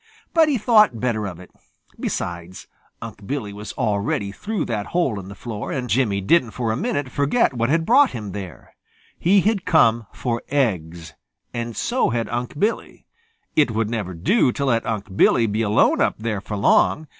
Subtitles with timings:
[0.33, 1.51] But he thought better of it.
[1.99, 2.65] Besides,
[3.03, 6.75] Unc' Billy was already through that hole in the floor, and Jimmy didn't for a
[6.75, 8.73] minute forget what had brought him there.
[9.19, 11.13] He had come for eggs,
[11.53, 13.05] and so had Unc' Billy.
[13.55, 17.07] It would never do to let Unc' Billy be alone up there for long.